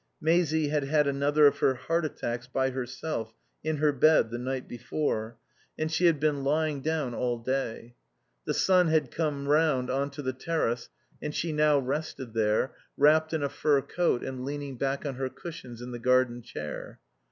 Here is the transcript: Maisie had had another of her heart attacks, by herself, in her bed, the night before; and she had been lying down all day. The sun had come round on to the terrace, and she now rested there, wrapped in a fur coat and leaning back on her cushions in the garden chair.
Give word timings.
Maisie 0.19 0.69
had 0.69 0.85
had 0.85 1.05
another 1.05 1.45
of 1.45 1.59
her 1.59 1.75
heart 1.75 2.03
attacks, 2.03 2.47
by 2.47 2.71
herself, 2.71 3.35
in 3.63 3.77
her 3.77 3.91
bed, 3.93 4.31
the 4.31 4.39
night 4.39 4.67
before; 4.67 5.37
and 5.77 5.91
she 5.91 6.05
had 6.07 6.19
been 6.19 6.43
lying 6.43 6.81
down 6.81 7.13
all 7.13 7.37
day. 7.37 7.93
The 8.45 8.55
sun 8.55 8.87
had 8.87 9.11
come 9.11 9.47
round 9.47 9.91
on 9.91 10.09
to 10.09 10.23
the 10.23 10.33
terrace, 10.33 10.89
and 11.21 11.35
she 11.35 11.53
now 11.53 11.77
rested 11.77 12.33
there, 12.33 12.73
wrapped 12.97 13.31
in 13.31 13.43
a 13.43 13.47
fur 13.49 13.79
coat 13.83 14.23
and 14.23 14.43
leaning 14.43 14.75
back 14.75 15.05
on 15.05 15.17
her 15.17 15.29
cushions 15.29 15.83
in 15.83 15.91
the 15.91 15.99
garden 15.99 16.41
chair. 16.41 16.97